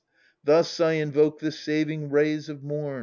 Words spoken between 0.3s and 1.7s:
Thus I invoke the